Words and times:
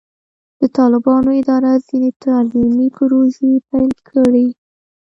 د 0.59 0.61
طالبانو 0.77 1.29
اداره 1.41 1.71
ځینې 1.87 2.09
تعلیمي 2.23 2.87
پروژې 2.97 3.51
پیل 3.69 3.91
کړې. 4.09 4.47